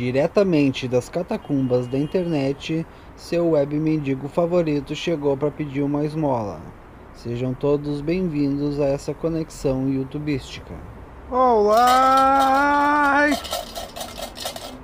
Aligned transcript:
Diretamente 0.00 0.88
das 0.88 1.10
catacumbas 1.10 1.86
da 1.86 1.98
internet, 1.98 2.86
seu 3.14 3.50
web 3.50 3.78
mendigo 3.78 4.30
favorito 4.30 4.94
chegou 4.94 5.36
para 5.36 5.50
pedir 5.50 5.82
uma 5.82 6.06
esmola. 6.06 6.58
Sejam 7.12 7.52
todos 7.52 8.00
bem-vindos 8.00 8.80
a 8.80 8.86
essa 8.86 9.12
conexão 9.12 9.90
youtubística. 9.90 10.72
Olá! 11.30 13.26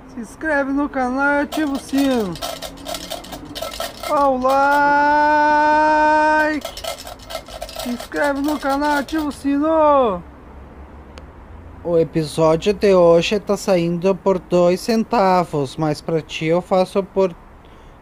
Se 0.08 0.20
inscreve 0.20 0.70
no 0.70 0.86
canal 0.86 1.36
e 1.36 1.44
ativa 1.44 1.72
o 1.72 1.78
sino. 1.78 2.34
Olá! 4.10 4.50
Se 7.82 7.88
inscreve 7.88 8.42
no 8.42 8.60
canal 8.60 8.96
e 8.96 8.98
ativa 8.98 9.24
o 9.24 9.32
sino. 9.32 10.22
O 11.88 11.96
episódio 11.96 12.74
de 12.74 12.92
hoje 12.92 13.38
tá 13.38 13.56
saindo 13.56 14.12
por 14.12 14.40
dois 14.40 14.80
centavos, 14.80 15.76
mas 15.76 16.00
pra 16.00 16.20
ti 16.20 16.46
eu 16.46 16.60
faço 16.60 17.00
por 17.00 17.32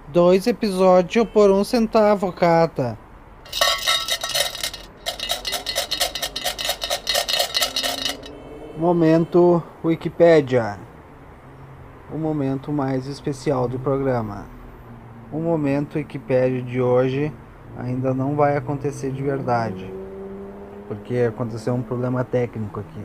dois 0.08 0.46
episódios 0.46 1.28
por 1.28 1.50
um 1.50 1.62
centavo 1.62 2.32
cada. 2.32 2.96
Momento 8.78 9.62
Wikipédia. 9.84 10.78
O 12.10 12.16
momento 12.16 12.72
mais 12.72 13.06
especial 13.06 13.68
do 13.68 13.78
programa. 13.78 14.46
O 15.30 15.38
momento 15.38 15.96
Wikipédia 15.96 16.62
de 16.62 16.80
hoje 16.80 17.30
ainda 17.76 18.14
não 18.14 18.34
vai 18.34 18.56
acontecer 18.56 19.12
de 19.12 19.22
verdade, 19.22 19.92
porque 20.88 21.18
aconteceu 21.18 21.74
um 21.74 21.82
problema 21.82 22.24
técnico 22.24 22.80
aqui. 22.80 23.04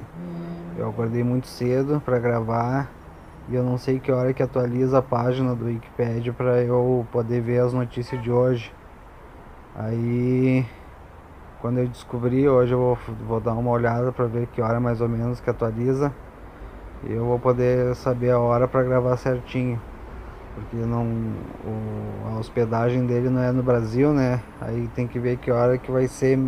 Eu 0.80 0.88
acordei 0.88 1.22
muito 1.26 1.46
cedo 1.46 2.02
para 2.06 2.18
gravar 2.20 2.90
e 3.50 3.56
eu 3.56 3.62
não 3.62 3.78
sei 3.78 4.00
que 4.00 4.14
hora 4.14 4.32
que 4.32 4.42
atualiza 4.42 5.00
a 5.00 5.02
página 5.02 5.54
do 5.54 5.66
Wikipedia 5.66 6.32
para 6.32 6.64
eu 6.64 7.06
poder 7.12 7.42
ver 7.42 7.60
as 7.60 7.74
notícias 7.74 8.24
de 8.24 8.32
hoje. 8.32 8.74
Aí 9.76 10.66
quando 11.60 11.80
eu 11.80 11.88
descobri, 11.90 12.48
hoje 12.48 12.72
eu 12.72 12.80
vou, 12.80 12.98
vou 13.28 13.42
dar 13.42 13.56
uma 13.56 13.72
olhada 13.72 14.14
para 14.14 14.24
ver 14.24 14.48
que 14.48 14.62
hora 14.62 14.80
mais 14.80 15.02
ou 15.02 15.10
menos 15.10 15.42
que 15.42 15.50
atualiza. 15.50 16.14
E 17.04 17.12
eu 17.12 17.26
vou 17.26 17.38
poder 17.38 17.94
saber 17.96 18.32
a 18.32 18.40
hora 18.40 18.66
para 18.66 18.82
gravar 18.82 19.18
certinho. 19.18 19.82
Porque 20.56 20.78
não 20.78 21.04
o, 21.04 22.30
a 22.30 22.40
hospedagem 22.40 23.06
dele 23.06 23.30
não 23.30 23.42
é 23.42 23.52
no 23.52 23.62
Brasil, 23.62 24.14
né? 24.14 24.42
Aí 24.62 24.90
tem 24.96 25.06
que 25.06 25.20
ver 25.20 25.40
que 25.40 25.52
hora 25.52 25.78
que 25.78 25.92
vai 25.92 26.08
ser, 26.08 26.40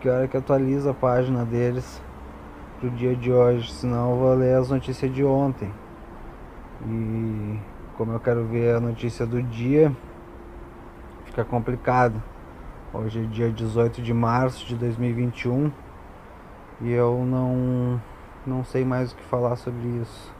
que 0.00 0.08
hora 0.08 0.28
que 0.28 0.36
atualiza 0.36 0.92
a 0.92 0.94
página 0.94 1.44
deles 1.44 2.05
pro 2.78 2.90
dia 2.90 3.14
de 3.14 3.32
hoje, 3.32 3.72
senão 3.72 4.10
eu 4.10 4.16
vou 4.16 4.34
ler 4.34 4.56
as 4.56 4.70
notícias 4.70 5.12
de 5.12 5.24
ontem. 5.24 5.72
E 6.86 7.58
como 7.96 8.12
eu 8.12 8.20
quero 8.20 8.44
ver 8.44 8.76
a 8.76 8.80
notícia 8.80 9.26
do 9.26 9.42
dia, 9.42 9.92
fica 11.24 11.44
complicado. 11.44 12.22
Hoje 12.92 13.22
é 13.22 13.26
dia 13.26 13.50
18 13.50 14.02
de 14.02 14.12
março 14.12 14.66
de 14.66 14.74
2021 14.76 15.70
e 16.80 16.92
eu 16.92 17.24
não 17.26 18.00
não 18.46 18.62
sei 18.64 18.84
mais 18.84 19.12
o 19.12 19.16
que 19.16 19.24
falar 19.24 19.56
sobre 19.56 19.86
isso. 20.00 20.32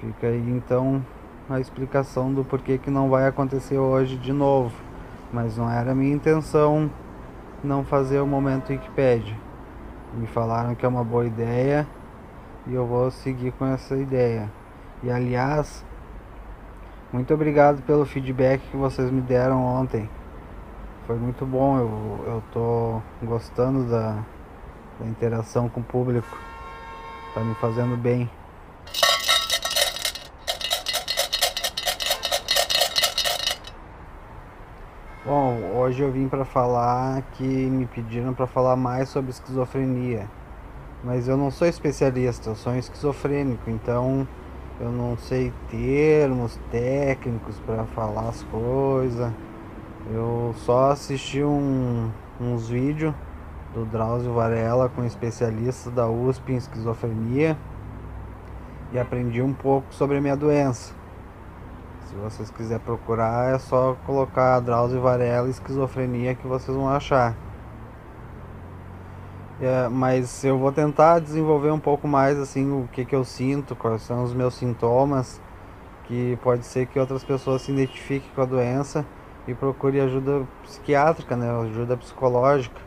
Fica 0.00 0.26
aí 0.26 0.50
então 0.50 1.04
a 1.48 1.60
explicação 1.60 2.32
do 2.32 2.44
porquê 2.44 2.78
que 2.78 2.90
não 2.90 3.08
vai 3.08 3.26
acontecer 3.26 3.78
hoje 3.78 4.16
de 4.16 4.32
novo. 4.32 4.74
Mas 5.32 5.56
não 5.56 5.70
era 5.70 5.94
minha 5.94 6.14
intenção 6.14 6.90
não 7.62 7.84
fazer 7.84 8.20
o 8.20 8.26
momento 8.26 8.70
Wikipedia. 8.70 9.45
Me 10.16 10.26
falaram 10.26 10.74
que 10.74 10.86
é 10.86 10.88
uma 10.88 11.04
boa 11.04 11.26
ideia 11.26 11.86
e 12.66 12.72
eu 12.72 12.86
vou 12.86 13.10
seguir 13.10 13.52
com 13.52 13.66
essa 13.66 13.94
ideia. 13.94 14.50
E 15.02 15.10
aliás, 15.10 15.84
muito 17.12 17.34
obrigado 17.34 17.82
pelo 17.82 18.06
feedback 18.06 18.62
que 18.70 18.78
vocês 18.78 19.10
me 19.10 19.20
deram 19.20 19.62
ontem. 19.62 20.08
Foi 21.06 21.16
muito 21.16 21.44
bom, 21.44 21.78
eu, 21.78 22.24
eu 22.32 22.42
tô 22.50 23.02
gostando 23.22 23.84
da, 23.90 24.16
da 24.98 25.06
interação 25.06 25.68
com 25.68 25.80
o 25.80 25.84
público. 25.84 26.26
Tá 27.34 27.42
me 27.42 27.54
fazendo 27.56 27.94
bem. 27.94 28.30
Bom, 35.26 35.58
hoje 35.74 36.04
eu 36.04 36.12
vim 36.12 36.28
para 36.28 36.44
falar 36.44 37.20
que 37.32 37.42
me 37.42 37.84
pediram 37.84 38.32
para 38.32 38.46
falar 38.46 38.76
mais 38.76 39.08
sobre 39.08 39.32
esquizofrenia. 39.32 40.28
Mas 41.02 41.26
eu 41.26 41.36
não 41.36 41.50
sou 41.50 41.66
especialista, 41.66 42.50
eu 42.50 42.54
sou 42.54 42.72
um 42.72 42.78
esquizofrênico, 42.78 43.68
então 43.68 44.24
eu 44.78 44.88
não 44.92 45.16
sei 45.16 45.52
termos 45.68 46.56
técnicos 46.70 47.58
para 47.66 47.84
falar 47.86 48.28
as 48.28 48.44
coisas. 48.44 49.32
Eu 50.14 50.54
só 50.58 50.92
assisti 50.92 51.42
um, 51.42 52.08
uns 52.40 52.68
vídeos 52.68 53.12
do 53.74 53.84
Drauzio 53.84 54.32
Varela 54.32 54.88
com 54.88 55.04
especialista 55.04 55.90
da 55.90 56.06
USP 56.06 56.52
em 56.52 56.56
esquizofrenia 56.56 57.58
e 58.92 58.98
aprendi 58.98 59.42
um 59.42 59.52
pouco 59.52 59.92
sobre 59.92 60.18
a 60.18 60.20
minha 60.20 60.36
doença. 60.36 60.95
Se 62.06 62.14
vocês 62.14 62.50
quiserem 62.50 62.84
procurar, 62.84 63.52
é 63.52 63.58
só 63.58 63.96
colocar 64.06 64.60
Drauzio 64.60 65.00
Varela 65.00 65.48
e 65.48 65.50
esquizofrenia 65.50 66.36
que 66.36 66.46
vocês 66.46 66.76
vão 66.76 66.88
achar. 66.88 67.34
É, 69.60 69.88
mas 69.88 70.44
eu 70.44 70.56
vou 70.56 70.70
tentar 70.70 71.18
desenvolver 71.18 71.72
um 71.72 71.80
pouco 71.80 72.06
mais 72.06 72.38
assim 72.38 72.70
o 72.70 72.88
que, 72.92 73.04
que 73.04 73.16
eu 73.16 73.24
sinto, 73.24 73.74
quais 73.74 74.02
são 74.02 74.22
os 74.22 74.32
meus 74.32 74.54
sintomas, 74.54 75.40
que 76.04 76.38
pode 76.42 76.64
ser 76.64 76.86
que 76.86 77.00
outras 77.00 77.24
pessoas 77.24 77.62
se 77.62 77.72
identifiquem 77.72 78.30
com 78.34 78.42
a 78.42 78.44
doença 78.44 79.04
e 79.48 79.54
procure 79.54 80.00
ajuda 80.00 80.46
psiquiátrica, 80.62 81.34
né, 81.36 81.50
ajuda 81.62 81.96
psicológica, 81.96 82.80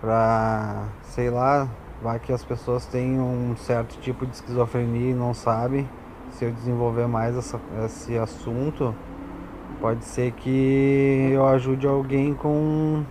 para 0.00 0.88
sei 1.04 1.30
lá, 1.30 1.68
vai 2.02 2.18
que 2.18 2.32
as 2.32 2.44
pessoas 2.44 2.84
têm 2.84 3.18
um 3.18 3.56
certo 3.56 3.98
tipo 4.00 4.26
de 4.26 4.34
esquizofrenia 4.34 5.12
e 5.12 5.14
não 5.14 5.32
sabem 5.32 5.88
se 6.34 6.44
eu 6.44 6.52
desenvolver 6.52 7.06
mais 7.06 7.36
essa, 7.36 7.60
esse 7.84 8.18
assunto, 8.18 8.94
pode 9.80 10.04
ser 10.04 10.32
que 10.32 11.30
eu 11.32 11.46
ajude 11.46 11.86
alguém 11.86 12.34
com, 12.34 13.04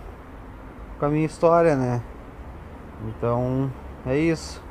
com 0.98 1.06
a 1.06 1.08
minha 1.08 1.24
história, 1.24 1.74
né? 1.74 2.02
Então 3.08 3.70
é 4.04 4.16
isso. 4.16 4.62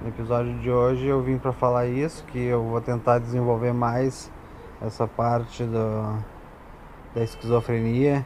No 0.00 0.08
episódio 0.08 0.58
de 0.60 0.70
hoje 0.70 1.06
eu 1.06 1.20
vim 1.22 1.36
para 1.36 1.52
falar 1.52 1.86
isso, 1.86 2.24
que 2.24 2.38
eu 2.38 2.62
vou 2.62 2.80
tentar 2.80 3.18
desenvolver 3.18 3.72
mais 3.72 4.30
essa 4.80 5.06
parte 5.06 5.62
do, 5.64 6.18
da 7.14 7.22
esquizofrenia 7.22 8.24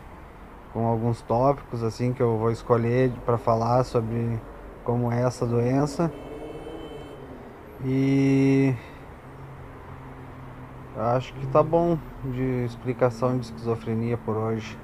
com 0.72 0.86
alguns 0.86 1.20
tópicos 1.22 1.82
assim 1.82 2.12
que 2.12 2.22
eu 2.22 2.38
vou 2.38 2.50
escolher 2.50 3.10
para 3.24 3.38
falar 3.38 3.82
sobre 3.84 4.40
como 4.84 5.10
é 5.10 5.22
essa 5.22 5.44
doença. 5.44 6.12
E 7.84 8.72
Acho 10.96 11.34
que 11.34 11.46
tá 11.48 11.60
bom 11.60 11.98
de 12.24 12.64
explicação 12.64 13.36
de 13.36 13.46
esquizofrenia 13.46 14.16
por 14.16 14.36
hoje. 14.36 14.78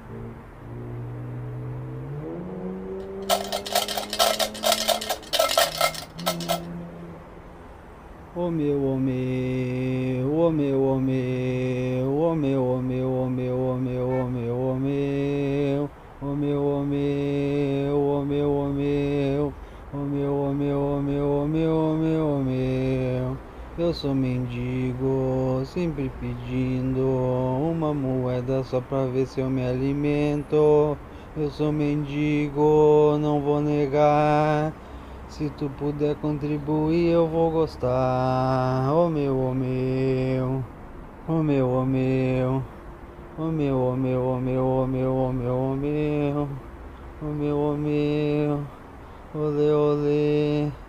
O 8.35 8.51
meu, 8.51 8.83
o 8.83 8.99
meu, 8.99 9.13
Eu 23.77 23.93
sou 23.93 24.13
mendigo, 24.13 25.63
sempre 25.65 26.09
pedindo 26.19 26.99
uma 27.71 27.93
moeda 27.93 28.63
só 28.65 28.81
pra 28.81 29.05
ver 29.05 29.25
se 29.25 29.39
eu 29.39 29.49
me 29.49 29.65
alimento. 29.65 30.97
Eu 31.37 31.49
sou 31.49 31.71
mendigo, 31.71 33.17
não 33.21 33.39
vou 33.39 33.61
negar. 33.61 34.73
Se 35.29 35.49
tu 35.51 35.69
puder 35.79 36.15
contribuir, 36.17 37.11
eu 37.11 37.27
vou 37.29 37.49
gostar. 37.51 38.93
Oh 38.93 39.09
meu, 39.09 39.37
oh 39.37 39.53
meu, 39.53 40.63
oh 41.29 41.41
meu, 41.41 41.69
oh 41.69 41.85
meu, 41.85 42.61
oh 43.37 43.51
meu, 43.51 43.77
oh 43.77 43.95
meu, 43.95 44.21
oh 44.21 44.39
meu, 44.41 44.65
oh 44.65 44.87
meu, 44.87 45.15
oh 45.15 45.31
meu, 45.31 45.55
oh 45.55 45.71
meu, 45.71 46.49
oh 47.21 47.31
meu, 47.31 47.57
oh 47.63 47.77
meu, 47.77 48.67
olê, 49.33 49.71
olê. 49.71 50.80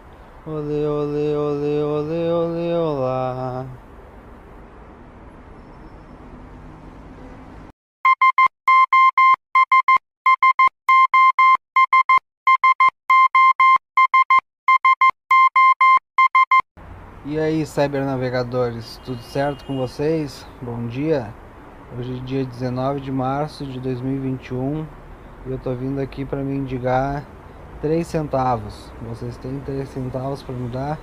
Olê, 0.45 0.85
olê, 0.89 1.37
olê, 1.37 1.85
olê, 1.85 2.33
olê, 2.33 2.75
olá. 2.75 3.65
E 17.25 17.39
aí, 17.39 17.65
cybernavegadores, 17.65 19.01
tudo 19.05 19.23
certo 19.23 19.65
com 19.65 19.77
vocês? 19.77 20.45
Bom 20.61 20.89
dia. 20.89 21.33
Hoje 21.97 22.19
é 22.19 22.25
dia 22.25 22.45
19 22.45 23.01
de 23.01 23.13
março 23.13 23.65
de 23.65 23.79
2021 23.79 24.85
e 25.47 25.53
eu 25.53 25.59
tô 25.61 25.73
vindo 25.73 26.01
aqui 26.01 26.25
para 26.25 26.43
me 26.43 26.57
indicar 26.57 27.25
3 27.83 28.07
centavos. 28.07 28.93
Vocês 29.09 29.37
têm 29.39 29.59
3 29.59 29.89
centavos 29.89 30.41
para 30.41 30.55
me 30.55 30.69
dar? 30.69 30.97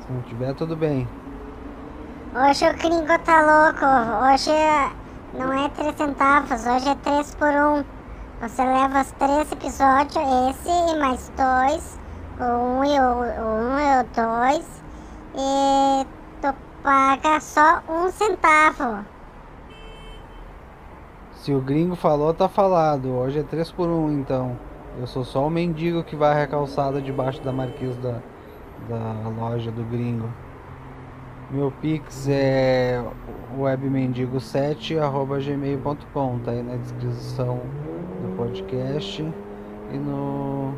Se 0.00 0.10
não 0.10 0.22
tiver, 0.22 0.54
tudo 0.54 0.74
bem. 0.74 1.06
Hoje 2.34 2.66
o 2.66 2.72
gringo 2.72 3.18
tá 3.22 3.42
louco. 3.42 3.84
Hoje 4.24 4.50
não 5.34 5.52
é 5.52 5.68
3 5.68 5.94
centavos, 5.94 6.66
hoje 6.66 6.88
é 6.88 6.94
3 6.94 7.34
por 7.34 7.48
1. 7.48 7.84
Você 8.40 8.64
leva 8.64 9.02
os 9.02 9.10
3 9.12 9.52
episódios, 9.52 10.16
esse 10.50 10.70
e 10.70 10.98
mais 10.98 11.30
dois, 11.36 11.98
o 12.40 12.44
1 12.44 12.78
um 12.78 12.84
e 12.84 12.98
o 12.98 13.02
1 13.02 13.64
um 13.64 13.78
e 13.78 14.00
o 14.00 14.06
2 14.54 14.82
e 15.36 16.06
tu 16.40 16.54
paga 16.82 17.40
só 17.40 17.82
um 17.90 18.10
centavo. 18.10 19.04
Se 21.34 21.52
o 21.52 21.60
gringo 21.60 21.94
falou, 21.94 22.32
tá 22.32 22.48
falado. 22.48 23.10
Hoje 23.10 23.40
é 23.40 23.42
3 23.42 23.70
por 23.72 23.88
1 23.88 24.12
então. 24.12 24.56
Eu 24.98 25.06
sou 25.06 25.22
só 25.24 25.46
o 25.46 25.50
mendigo 25.50 26.02
que 26.02 26.16
vai 26.16 26.42
a 26.42 26.46
calçada 26.46 27.02
debaixo 27.02 27.42
da 27.42 27.52
marquise 27.52 27.98
da, 27.98 28.22
da 28.88 29.28
loja 29.28 29.70
do 29.70 29.84
gringo. 29.84 30.32
Meu 31.50 31.70
pix 31.70 32.26
é 32.28 33.04
webmendigo7@gmail.com, 33.58 36.38
tá 36.38 36.52
aí 36.52 36.62
na 36.62 36.76
descrição 36.76 37.60
do 38.22 38.34
podcast 38.36 39.22
e 39.22 39.98
no 39.98 40.72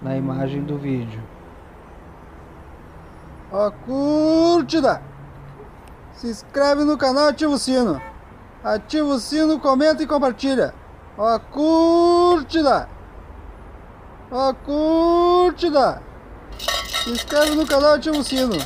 na 0.00 0.16
imagem 0.16 0.62
do 0.62 0.78
vídeo. 0.78 1.22
Ó, 3.52 3.70
curtida! 3.70 5.02
Se 6.14 6.28
inscreve 6.28 6.84
no 6.84 6.96
canal, 6.96 7.28
ativa 7.28 7.52
o 7.52 7.58
sino. 7.58 8.00
Ativa 8.64 9.08
o 9.08 9.18
sino, 9.18 9.60
comenta 9.60 10.02
e 10.02 10.06
compartilha. 10.06 10.72
Ó, 11.18 11.38
curtida! 11.38 12.88
Ó, 14.32 14.54
curtida! 14.54 16.02
Se 16.58 17.10
inscreve 17.10 17.54
no 17.54 17.66
canal, 17.66 17.94
ativa 17.94 18.16
o 18.16 18.22
sino. 18.22 18.56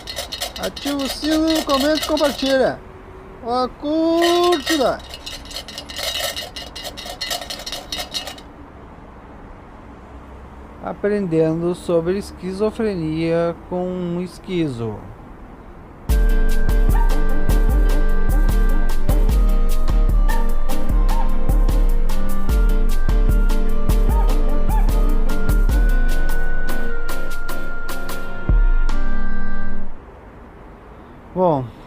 Ativa 0.59 1.03
o 1.03 1.09
sino, 1.09 1.65
comenta 1.65 2.05
e 2.05 2.07
compartilha. 2.07 2.79
Ó, 3.45 3.69
curtida! 3.69 4.99
aprendendo 10.85 11.75
sobre 11.75 12.19
esquizofrenia 12.19 13.57
com 13.71 13.89
um 13.89 14.21
esquizo. 14.21 14.99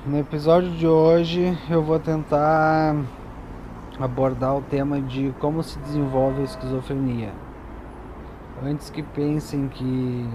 No 0.08 0.18
episódio 0.18 0.72
de 0.72 0.88
hoje 0.88 1.58
eu 1.70 1.84
vou 1.84 2.00
tentar 2.00 2.96
abordar 4.00 4.56
o 4.56 4.62
tema 4.62 5.02
de 5.02 5.36
como 5.38 5.62
se 5.62 5.78
desenvolve 5.80 6.42
a 6.42 6.44
esquizofrenia 6.46 7.34
antes 8.64 8.90
que 8.90 9.04
pensem 9.04 9.68
que 9.68 10.30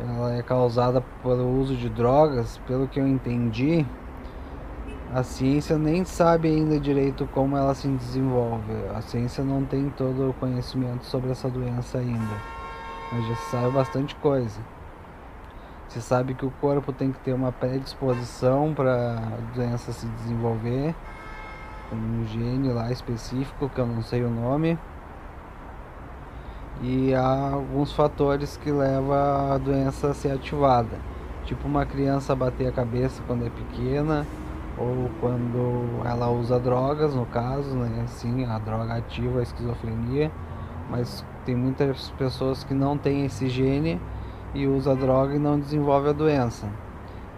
ela 0.00 0.34
é 0.34 0.42
causada 0.42 1.02
pelo 1.22 1.60
uso 1.60 1.76
de 1.76 1.90
drogas, 1.90 2.58
pelo 2.66 2.88
que 2.88 2.98
eu 2.98 3.06
entendi, 3.06 3.84
a 5.12 5.22
ciência 5.22 5.76
nem 5.76 6.02
sabe 6.04 6.48
ainda 6.48 6.80
direito 6.80 7.28
como 7.32 7.56
ela 7.56 7.74
se 7.74 7.86
desenvolve. 7.88 8.72
A 8.94 9.00
ciência 9.00 9.44
não 9.44 9.64
tem 9.64 9.88
todo 9.90 10.30
o 10.30 10.34
conhecimento 10.34 11.04
sobre 11.04 11.30
essa 11.30 11.48
doença 11.48 11.98
ainda, 11.98 12.34
mas 13.12 13.26
já 13.28 13.36
sabe 13.50 13.70
bastante 13.70 14.14
coisa. 14.16 14.60
Se 15.88 16.02
sabe 16.02 16.34
que 16.34 16.44
o 16.44 16.50
corpo 16.60 16.92
tem 16.92 17.12
que 17.12 17.18
ter 17.20 17.32
uma 17.32 17.52
predisposição 17.52 18.74
para 18.74 19.16
a 19.16 19.54
doença 19.54 19.92
se 19.92 20.06
desenvolver, 20.06 20.94
um 21.92 22.26
gene 22.26 22.70
lá 22.70 22.90
específico 22.90 23.68
que 23.68 23.80
eu 23.80 23.86
não 23.86 24.02
sei 24.02 24.24
o 24.24 24.30
nome. 24.30 24.78
E 26.82 27.14
há 27.14 27.50
alguns 27.52 27.92
fatores 27.92 28.56
que 28.58 28.70
levam 28.70 29.14
a 29.52 29.56
doença 29.58 30.08
a 30.10 30.14
ser 30.14 30.32
ativada, 30.32 30.98
tipo 31.44 31.66
uma 31.66 31.86
criança 31.86 32.34
bater 32.34 32.68
a 32.68 32.72
cabeça 32.72 33.22
quando 33.26 33.46
é 33.46 33.50
pequena 33.50 34.26
ou 34.76 35.10
quando 35.20 36.02
ela 36.04 36.28
usa 36.28 36.58
drogas, 36.60 37.14
no 37.14 37.24
caso, 37.26 37.74
né? 37.76 38.04
Sim, 38.08 38.44
a 38.44 38.58
droga 38.58 38.94
ativa 38.94 39.38
a 39.38 39.42
esquizofrenia, 39.42 40.30
mas 40.90 41.24
tem 41.46 41.54
muitas 41.54 42.10
pessoas 42.18 42.62
que 42.62 42.74
não 42.74 42.98
têm 42.98 43.24
esse 43.24 43.48
gene 43.48 43.98
e 44.56 44.66
usa 44.66 44.96
droga 44.96 45.34
e 45.34 45.38
não 45.38 45.60
desenvolve 45.60 46.08
a 46.08 46.12
doença. 46.12 46.66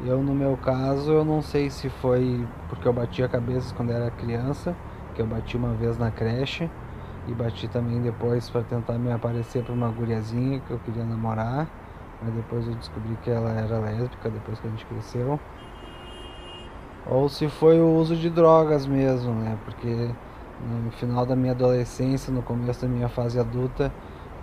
Eu, 0.05 0.23
no 0.23 0.33
meu 0.33 0.57
caso, 0.57 1.11
eu 1.11 1.25
não 1.25 1.43
sei 1.43 1.69
se 1.69 1.89
foi 1.89 2.47
porque 2.69 2.87
eu 2.87 2.93
bati 2.93 3.23
a 3.23 3.29
cabeça 3.29 3.75
quando 3.75 3.91
era 3.91 4.11
criança, 4.13 4.77
que 5.15 5.21
eu 5.21 5.27
bati 5.27 5.57
uma 5.57 5.75
vez 5.75 5.99
na 5.99 6.13
creche, 6.13 6.71
e 7.27 7.35
bati 7.35 7.67
também 7.67 8.01
depois 8.01 8.49
para 8.49 8.63
tentar 8.63 8.95
me 8.95 9.11
aparecer 9.11 9.65
para 9.65 9.75
uma 9.75 9.89
guriazinha 9.89 10.61
que 10.61 10.71
eu 10.71 10.79
queria 10.79 11.05
namorar. 11.05 11.67
Mas 12.23 12.33
depois 12.35 12.67
eu 12.67 12.75
descobri 12.75 13.17
que 13.23 13.31
ela 13.31 13.51
era 13.51 13.79
lésbica 13.79 14.31
depois 14.31 14.61
que 14.61 14.67
a 14.67 14.71
gente 14.71 14.87
cresceu. 14.87 15.41
Ou 17.07 17.29
se 17.29 17.49
foi 17.49 17.81
o 17.81 17.97
uso 17.97 18.15
de 18.15 18.31
drogas 18.31 18.87
mesmo, 18.87 19.33
né? 19.33 19.59
Porque 19.65 20.11
no 20.85 20.91
final 20.93 21.27
da 21.27 21.35
minha 21.35 21.53
adolescência, 21.53 22.33
no 22.33 22.43
começo 22.43 22.83
da 22.83 22.89
minha 22.89 23.09
fase 23.09 23.39
adulta, 23.39 23.93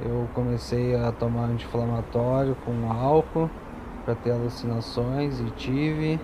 eu 0.02 0.28
comecei 0.34 0.96
a 0.96 1.12
tomar 1.12 1.46
anti-inflamatório 1.46 2.56
com 2.66 2.92
álcool 2.92 3.50
para 4.04 4.16
ter 4.16 4.32
alucinações 4.32 5.40
e 5.40 5.50
tive. 5.52 6.20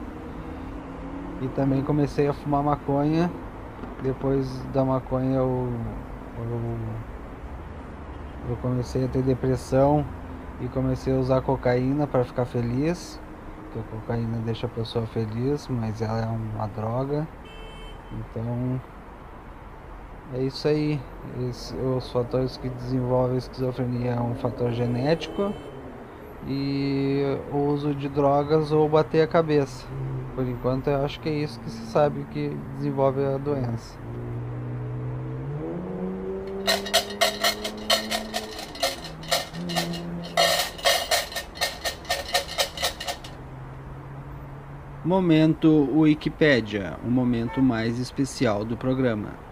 E 1.41 1.47
também 1.49 1.81
comecei 1.81 2.27
a 2.27 2.33
fumar 2.33 2.63
maconha. 2.63 3.31
Depois 4.03 4.63
da 4.73 4.83
maconha 4.83 5.37
eu 5.37 5.69
eu, 6.37 6.77
eu 8.49 8.57
comecei 8.57 9.05
a 9.05 9.07
ter 9.07 9.21
depressão 9.21 10.05
e 10.59 10.67
comecei 10.67 11.13
a 11.13 11.17
usar 11.17 11.41
cocaína 11.41 12.07
para 12.07 12.23
ficar 12.23 12.45
feliz. 12.45 13.19
Porque 13.63 13.79
a 13.79 13.99
cocaína 13.99 14.37
deixa 14.39 14.67
a 14.67 14.69
pessoa 14.69 15.05
feliz, 15.07 15.67
mas 15.69 16.01
ela 16.01 16.21
é 16.21 16.25
uma 16.25 16.67
droga. 16.67 17.27
Então 18.11 18.81
é 20.33 20.43
isso 20.43 20.67
aí. 20.67 20.99
Esse, 21.49 21.75
os 21.75 22.09
fatores 22.11 22.57
que 22.57 22.69
desenvolvem 22.69 23.35
a 23.35 23.37
esquizofrenia 23.37 24.11
é 24.11 24.19
um 24.19 24.35
fator 24.35 24.71
genético 24.71 25.53
e 26.47 27.37
o 27.51 27.57
uso 27.57 27.93
de 27.93 28.09
drogas 28.09 28.71
ou 28.71 28.87
bater 28.89 29.21
a 29.21 29.27
cabeça. 29.27 29.85
Por 30.35 30.47
enquanto 30.47 30.87
eu 30.87 31.03
acho 31.03 31.19
que 31.19 31.29
é 31.29 31.33
isso 31.33 31.59
que 31.59 31.69
se 31.69 31.85
sabe 31.87 32.25
que 32.31 32.57
desenvolve 32.77 33.23
a 33.23 33.37
doença. 33.37 33.99
Momento 45.03 45.89
Wikipédia, 45.93 46.97
o 47.03 47.09
momento 47.09 47.61
mais 47.61 47.99
especial 47.99 48.63
do 48.63 48.77
programa. 48.77 49.50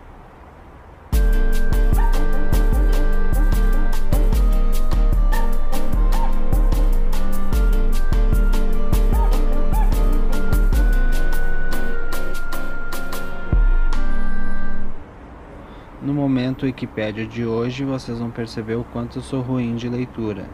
Momento 16.20 16.66
Wikipédia 16.66 17.26
de 17.26 17.46
hoje, 17.46 17.86
vocês 17.86 18.20
vão 18.20 18.30
perceber 18.30 18.76
o 18.76 18.84
quanto 18.84 19.20
eu 19.20 19.22
sou 19.22 19.42
ruim 19.42 19.78
de 19.78 19.88
leitura. 19.88 20.46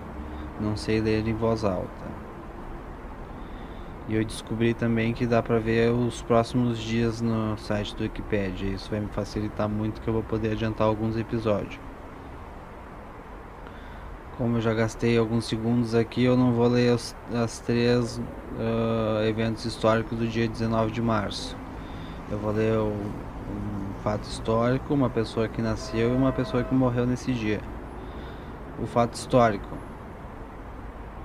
Não 0.62 0.78
sei 0.78 1.02
ler 1.02 1.28
em 1.28 1.34
voz 1.34 1.66
alta. 1.66 2.06
E 4.08 4.14
eu 4.14 4.24
descobri 4.24 4.76
também 4.76 5.12
que 5.12 5.26
dá 5.26 5.42
para 5.42 5.58
ver 5.58 5.92
os 5.92 6.22
próximos 6.22 6.78
dias 6.78 7.20
no 7.20 7.58
site 7.58 7.96
do 7.96 8.04
Wikipedia. 8.04 8.70
Isso 8.70 8.92
vai 8.92 9.00
me 9.00 9.08
facilitar 9.08 9.68
muito 9.68 10.00
que 10.00 10.08
eu 10.08 10.14
vou 10.14 10.22
poder 10.22 10.52
adiantar 10.52 10.86
alguns 10.86 11.18
episódios. 11.18 11.80
Como 14.38 14.58
eu 14.58 14.62
já 14.62 14.74
gastei 14.74 15.18
alguns 15.18 15.46
segundos 15.46 15.96
aqui, 15.96 16.24
eu 16.24 16.38
não 16.38 16.54
vou 16.54 16.68
ler 16.68 16.94
os 16.94 17.16
as 17.34 17.60
três 17.60 18.18
uh, 18.18 19.24
eventos 19.28 19.66
históricos 19.66 20.16
do 20.16 20.28
dia 20.28 20.48
19 20.48 20.92
de 20.92 21.02
março. 21.02 21.58
Eu 22.32 22.40
vou 22.40 22.52
ler 22.52 22.78
um 22.80 23.94
fato 24.04 24.24
histórico, 24.24 24.94
uma 24.94 25.10
pessoa 25.10 25.48
que 25.48 25.62
nasceu 25.62 26.12
e 26.14 26.16
uma 26.16 26.32
pessoa 26.32 26.64
que 26.64 26.74
morreu 26.74 27.06
nesse 27.06 27.34
dia. 27.34 27.62
O 28.80 28.88
fato 28.88 29.14
histórico. 29.14 29.78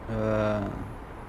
Uh, 0.09 0.71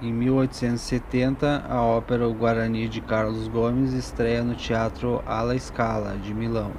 Em 0.01 0.11
1870, 0.11 1.65
a 1.69 1.81
ópera 1.81 2.27
O 2.27 2.33
Guarani 2.33 2.87
de 2.87 3.01
Carlos 3.01 3.47
Gomes 3.47 3.93
estreia 3.93 4.43
no 4.43 4.55
Teatro 4.55 5.21
Alla 5.27 5.57
Scala 5.59 6.17
de 6.17 6.33
Milão, 6.33 6.71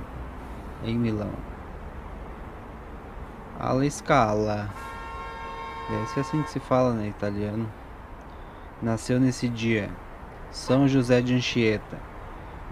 em 0.84 0.98
Milão. 0.98 1.30
Alla 3.60 3.88
Scala. 3.88 4.68
Deve 5.88 6.06
ser 6.06 6.20
assim 6.20 6.42
que 6.42 6.50
se 6.50 6.58
fala, 6.58 6.92
né, 6.94 7.06
italiano. 7.08 7.70
Nasceu 8.82 9.20
nesse 9.20 9.48
dia 9.48 9.88
São 10.50 10.88
José 10.88 11.20
de 11.22 11.34
Anchieta, 11.34 11.98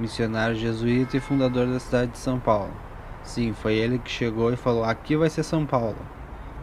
missionário 0.00 0.56
jesuíta 0.56 1.16
e 1.16 1.20
fundador 1.20 1.66
da 1.66 1.78
cidade 1.78 2.12
de 2.12 2.18
São 2.18 2.40
Paulo. 2.40 2.72
Sim, 3.22 3.52
foi 3.52 3.74
ele 3.74 3.98
que 3.98 4.10
chegou 4.10 4.52
e 4.52 4.56
falou: 4.56 4.82
"Aqui 4.82 5.16
vai 5.16 5.28
ser 5.28 5.42
São 5.42 5.66
Paulo". 5.66 5.98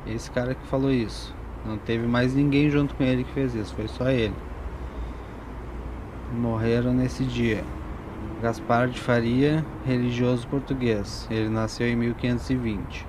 Esse 0.06 0.32
cara 0.32 0.56
que 0.56 0.65
falou 0.67 0.91
isso. 0.91 1.36
Não 1.65 1.77
teve 1.77 2.08
mais 2.08 2.34
ninguém 2.34 2.70
junto 2.70 2.96
com 2.96 3.03
ele 3.03 3.24
que 3.24 3.34
fez 3.34 3.53
isso, 3.53 3.75
foi 3.75 3.88
só 3.88 4.10
ele. 4.10 4.34
Morreram 6.34 6.94
nesse 6.94 7.24
dia. 7.24 7.63
Gaspar 8.41 8.88
de 8.88 9.00
Faria, 9.00 9.65
religioso 9.86 10.48
português. 10.48 11.27
Ele 11.29 11.50
nasceu 11.50 11.88
em 11.88 11.96
1520. 11.96 13.06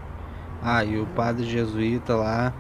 Ah, 0.63 0.85
e 0.85 0.99
o 0.99 1.07
padre 1.07 1.45
jesuíta 1.45 2.17
lá, 2.17 2.53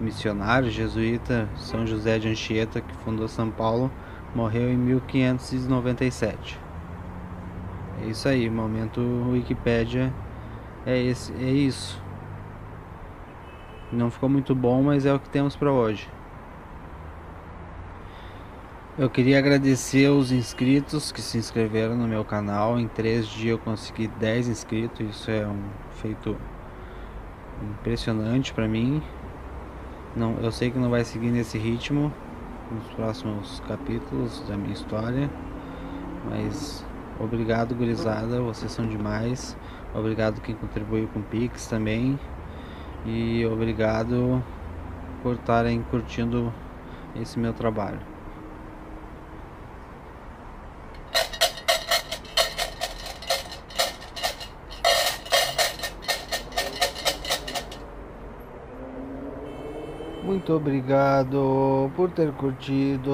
missionário 0.00 0.70
jesuíta 0.70 1.48
São 1.56 1.86
José 1.86 2.18
de 2.18 2.28
Anchieta, 2.28 2.80
que 2.80 2.94
fundou 3.04 3.28
São 3.28 3.50
Paulo, 3.50 3.90
morreu 4.34 4.70
em 4.70 4.76
1597. 4.76 6.58
É 8.02 8.06
isso 8.06 8.28
aí, 8.28 8.48
momento 8.48 9.00
Wikipédia 9.30 10.12
é 10.86 10.98
esse, 10.98 11.32
é 11.34 11.50
isso. 11.50 12.02
Não 13.92 14.10
ficou 14.10 14.28
muito 14.28 14.54
bom, 14.54 14.82
mas 14.82 15.04
é 15.04 15.12
o 15.12 15.18
que 15.18 15.28
temos 15.28 15.56
para 15.56 15.70
hoje. 15.70 16.08
Eu 18.98 19.08
queria 19.08 19.38
agradecer 19.38 20.08
os 20.08 20.30
inscritos 20.30 21.10
que 21.10 21.20
se 21.22 21.38
inscreveram 21.38 21.96
no 21.96 22.06
meu 22.06 22.24
canal. 22.24 22.78
Em 22.78 22.86
três 22.86 23.26
dias 23.26 23.52
eu 23.52 23.58
consegui 23.58 24.08
10 24.08 24.48
inscritos. 24.48 25.00
Isso 25.00 25.30
é 25.30 25.46
um 25.46 25.62
feito 25.92 26.36
impressionante 27.62 28.52
para 28.52 28.68
mim. 28.68 29.02
Não, 30.14 30.38
eu 30.42 30.50
sei 30.50 30.70
que 30.70 30.78
não 30.78 30.90
vai 30.90 31.04
seguir 31.04 31.30
nesse 31.30 31.56
ritmo 31.56 32.12
nos 32.70 32.86
próximos 32.94 33.60
capítulos 33.66 34.40
da 34.48 34.56
minha 34.56 34.72
história, 34.72 35.30
mas 36.28 36.84
obrigado 37.20 37.74
gurizada, 37.74 38.40
vocês 38.40 38.72
são 38.72 38.86
demais. 38.86 39.56
Obrigado 39.94 40.40
quem 40.40 40.54
contribuiu 40.54 41.08
com 41.08 41.20
Pix 41.22 41.66
também. 41.66 42.18
E 43.04 43.44
obrigado 43.46 44.42
por 45.22 45.34
estarem 45.34 45.82
curtindo 45.82 46.52
esse 47.14 47.38
meu 47.38 47.52
trabalho. 47.52 48.09
Muito 60.30 60.54
obrigado 60.54 61.90
por 61.96 62.08
ter 62.12 62.30
curtido. 62.34 63.10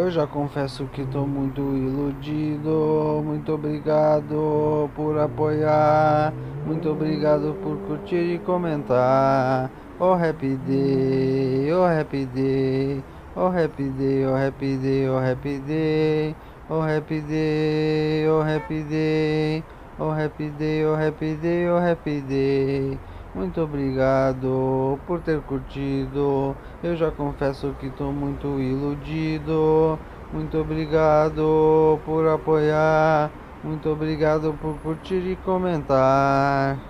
Eu 0.00 0.10
já 0.10 0.26
confesso 0.26 0.88
que 0.88 1.02
estou 1.02 1.24
muito 1.24 1.60
iludido. 1.60 3.22
Muito 3.24 3.52
obrigado 3.52 4.90
por 4.92 5.16
apoiar. 5.20 6.32
Muito 6.66 6.90
obrigado 6.90 7.54
por 7.62 7.78
curtir 7.86 8.34
e 8.34 8.38
comentar. 8.40 9.70
Oh 10.00 10.14
happy 10.14 10.56
day, 10.56 11.72
oh 11.72 11.84
happy 11.84 12.26
day, 12.26 13.04
oh 13.36 13.50
happy 13.50 13.88
day, 13.90 14.26
oh 14.26 14.34
happy 14.34 14.76
day, 14.78 15.08
oh 15.08 15.20
happy 15.20 15.58
day, 15.60 16.34
oh 16.68 16.80
happy 16.82 17.20
day, 17.20 18.26
oh 18.28 18.42
happy 18.42 18.82
day, 18.82 19.62
oh 19.96 20.10
happy 20.10 20.50
day, 20.50 20.84
oh 20.84 20.96
happy 20.96 21.36
day, 21.36 21.68
oh 21.68 21.78
happy 21.78 22.20
day. 22.20 22.98
Muito 23.38 23.60
obrigado 23.60 25.00
por 25.06 25.22
ter 25.22 25.40
curtido. 25.44 26.58
Eu 26.82 26.96
já 26.96 27.12
confesso 27.12 27.72
que 27.76 27.86
estou 27.86 28.12
muito 28.12 28.60
iludido. 28.60 30.02
Muito 30.32 30.58
obrigado 30.58 32.02
por 32.04 32.26
apoiar. 32.26 33.32
Muito 33.62 33.88
obrigado 33.90 34.58
por 34.58 34.80
curtir 34.80 35.24
e 35.24 35.36
comentar. 35.36 36.87